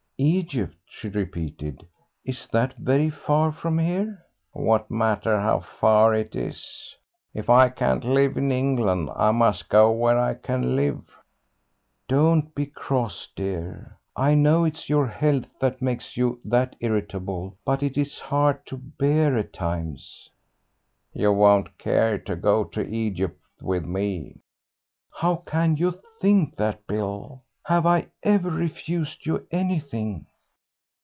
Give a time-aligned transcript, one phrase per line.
[0.23, 1.83] "Egypt," she repeated.
[2.23, 6.95] "Is that very far from here?" "What matter how far it is!
[7.33, 11.01] If I can't live in England I must go where I can live."
[12.07, 13.97] "Don't be cross, dear.
[14.15, 19.35] I know it's your health that makes you that irritable, but it's hard to bear
[19.39, 20.29] at times."
[21.13, 24.41] "You won't care to go to Egypt with me."
[25.09, 27.41] "How can you think that, Bill?
[27.65, 30.25] Have I ever refused you anything?"